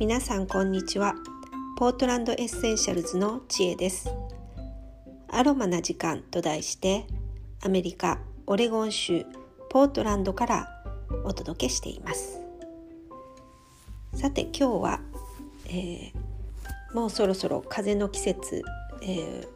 [0.00, 1.14] 皆さんこんにちは。
[1.76, 4.08] ポートランドエッセンシャルズの知恵です。
[5.28, 7.04] アロマな時間と題して
[7.62, 9.26] アメリカオレゴン州
[9.68, 10.68] ポートランドから
[11.24, 12.40] お届けしています。
[14.14, 15.00] さて今日は、
[15.66, 16.12] えー、
[16.94, 18.62] もうそろそろ風邪の季節、
[19.02, 19.46] え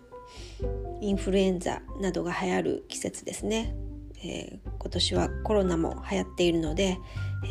[0.61, 3.75] ー、インフルエンザなどが流行る季節ですね、
[4.23, 6.99] えー、今年はコロナも流行っているので、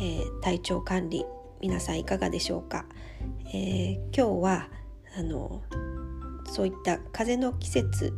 [0.00, 1.26] え体調管理
[1.64, 2.84] 皆さんいかがでしょうか、
[3.54, 4.68] え今日は
[5.16, 5.62] あの
[6.52, 8.12] そういった風の季節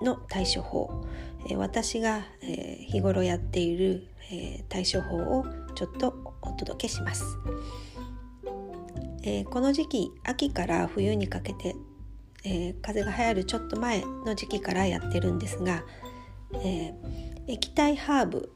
[0.00, 1.04] の対処法、
[1.50, 7.24] え私が、え日頃やっている、え対処法をちょっとお届けします。
[9.24, 11.74] え、この時期秋から冬にかけて、
[12.44, 15.82] え、風が流行るちょっと前の時期からやってるんですが、
[16.62, 16.94] え、
[17.48, 18.52] 液体ハーブ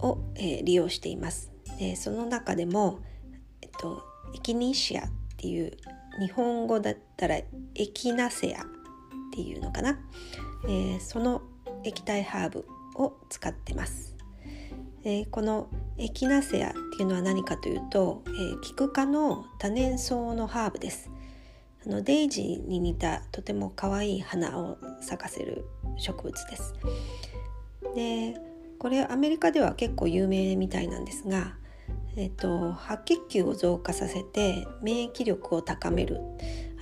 [0.00, 1.50] を、え利用しています。
[1.78, 3.00] でその中でも、
[3.80, 4.02] と、
[4.34, 5.72] エキニシアっていう
[6.20, 7.46] 日本語だったらエ
[7.94, 8.64] キナセアっ
[9.32, 9.98] ていうのかな、
[10.68, 11.42] えその
[11.84, 14.14] 液体ハーブを使ってます。
[15.04, 21.10] えこのエキナセアっていうのは何かというと、えー、キク科の多年草のハーブです。
[21.86, 25.64] あのデイジーに似たとても可愛い花を咲かせる
[25.96, 26.74] 植物です。
[27.94, 28.36] で
[28.78, 31.54] これアメリカでは結構有名みたいなんですが、
[32.16, 36.20] えっと、白血球を増加させて免疫力を高める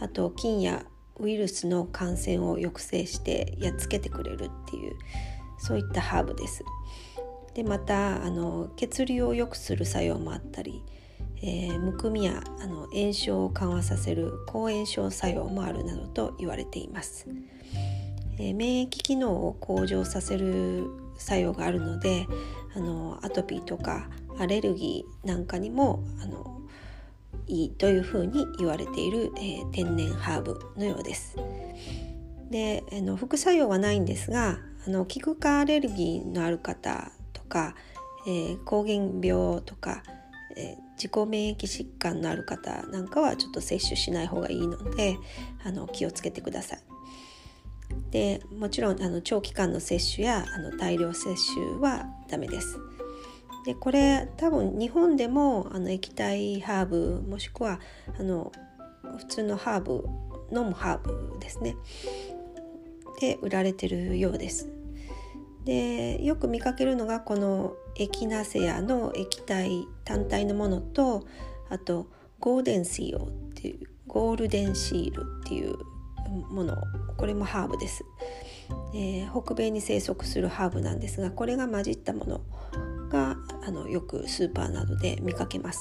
[0.00, 0.84] あと菌や
[1.18, 4.96] ウイルスの感染を抑制してやっつけてくれるっていう
[5.58, 6.64] そういったハーブです。
[7.54, 10.84] でまたあの血流を良くする作用もあったり、
[11.42, 17.26] えー、むくみやあの炎症を緩和させる抗炎症作用もあるなどと言われています、
[18.38, 22.28] えー、免疫機能を向上させる作用があるので
[22.76, 24.08] あのアトピーとか
[24.38, 26.62] アレルギーなんかにもあの
[27.46, 31.36] いいというふうに言われている、えー、天然ハーブのようです。
[32.50, 37.74] であの副作用はないんですがあのキク科アレルギーのある方とか、
[38.26, 40.02] えー、膠原病とか、
[40.56, 45.18] えー、自己免疫疾患のある方なんかはちょっと摂取しない方がいいので
[45.64, 46.80] あの気をつけてください。
[48.10, 52.78] でもちろんあの長期間の摂取やあの大量摂取はダメです。
[53.64, 57.80] でこれ多分日本でもあの液体ハーブもしくは
[58.18, 58.52] あの
[59.18, 60.04] 普通のハーブ
[60.52, 61.76] 飲むハーブですね
[63.20, 64.68] で売られてるようです。
[65.64, 71.26] でよく見かけるのがこのエキナセアの液体単体のものと
[71.68, 72.06] あと
[72.40, 75.76] ゴールデンシールっていうゴールデンシールっていう
[76.28, 76.76] もの
[77.16, 78.04] これもハーブです、
[78.94, 82.40] えー、北米に生息するハーブなんですがこれが混じったもの
[83.08, 85.80] があのよくスーパーなどで見かけます。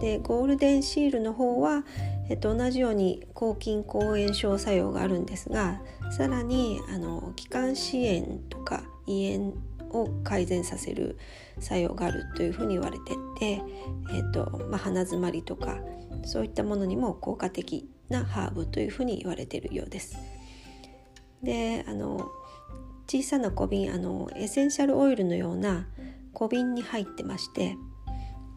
[0.00, 1.84] でゴールデンシールの方は、
[2.28, 5.80] えっと、同じように抗菌抗炎症作用があるんですが
[6.16, 9.54] さらにあの気管支炎とか胃炎
[9.90, 11.18] を改善させる
[11.58, 13.62] 作用があるというふうに言われてて、
[14.12, 15.78] えっとまあ、鼻づまりとか
[16.24, 20.16] そういったものにも効果的なハーブというふうに言われているようです。
[21.42, 22.30] であの
[23.06, 25.86] 小さな小瓶あのエッセンシャルオイルのような
[26.32, 27.76] 小瓶に入ってまして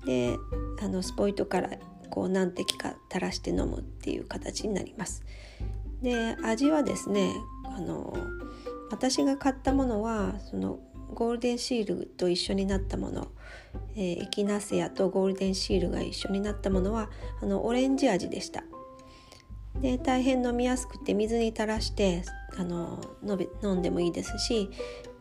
[0.05, 0.37] で
[0.81, 1.69] あのスポイトから
[2.09, 5.23] こう何滴か垂らして飲むっていう形になります。
[6.01, 7.31] で味はですね
[7.65, 8.13] あの
[8.89, 10.79] 私が買ったものはその
[11.13, 13.27] ゴールデンシールと一緒になったもの、
[13.95, 17.09] えー、エキナセアとゴールデンシールが一緒になったものは
[17.41, 18.63] あのオレンジ味でした。
[19.81, 22.23] で大変飲みやすくて水に垂らして
[22.57, 22.99] あの
[23.63, 24.69] 飲んでもいいですし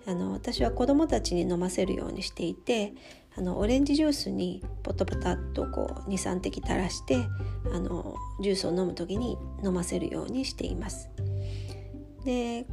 [0.07, 2.95] あの私は子どもたちに飲ませるようにしていて
[3.37, 7.17] あのオレンジジュースにポタポタっとこう23滴垂らして
[7.73, 11.11] あのジュースを飲む時に飲ませるようにしています。
[12.25, 12.67] で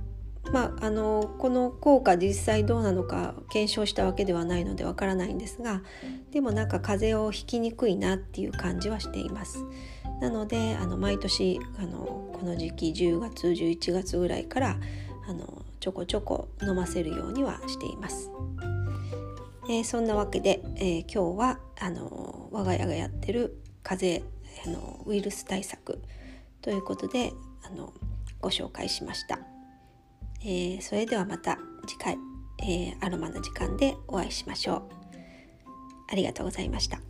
[0.51, 5.81] まあ、あのこの効果実際どうなのか検証したわけではないのでわからないんですが
[6.31, 9.65] でもなんか風邪をひきにくいなっていう感じはしています。
[10.19, 14.77] なのであの毎年あのこの時期10月11月ぐらいから
[15.27, 18.31] あのちょこちょこ飲ませるようにはしています。
[19.69, 24.31] えー、そんなわけで、えー、今日はあの我が家がやってる風邪
[24.65, 26.01] あのウイルス対策
[26.61, 27.93] ということであの
[28.39, 29.39] ご紹介しました、
[30.41, 32.17] えー、それではまた次回、
[32.63, 34.83] えアロマの時間でお会いしましょう。
[36.09, 37.06] ありがとうございました。